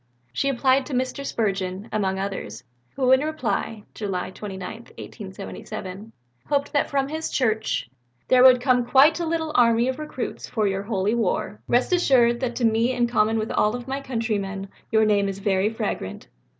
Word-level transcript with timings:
She 0.33 0.49
applied 0.49 0.87
to 0.87 0.95
Mr. 0.95 1.23
Spurgeon, 1.23 1.87
among 1.91 2.17
others, 2.17 2.63
who 2.95 3.11
in 3.11 3.19
reply 3.19 3.83
(July 3.93 4.31
29, 4.31 4.67
1877) 4.75 6.11
hoped 6.47 6.73
that 6.73 6.89
from 6.89 7.07
his 7.07 7.29
church 7.29 7.87
"there 8.27 8.41
would 8.41 8.59
come 8.59 8.83
quite 8.83 9.19
a 9.19 9.27
little 9.27 9.51
army 9.53 9.87
of 9.89 9.99
recruits 9.99 10.49
for 10.49 10.65
your 10.67 10.81
holy 10.81 11.13
war. 11.13 11.61
Rest 11.67 11.93
assured 11.93 12.39
that 12.39 12.55
to 12.55 12.65
me 12.65 12.93
in 12.93 13.05
common 13.05 13.37
with 13.37 13.51
all 13.51 13.79
my 13.85 14.01
country 14.01 14.39
men 14.39 14.69
your 14.91 15.05
name 15.05 15.29
is 15.29 15.37
very 15.37 15.69
fragrant." 15.69 16.27